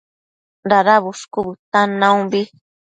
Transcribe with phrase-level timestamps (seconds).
[0.69, 2.41] Dada bushcu bëtan naumbi